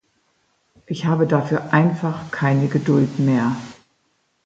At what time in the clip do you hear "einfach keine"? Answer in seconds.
1.73-2.67